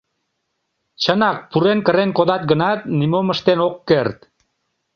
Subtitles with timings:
[1.01, 4.19] Чынак, пурен, кырен кодат гынат, нимом ыштен ок керт.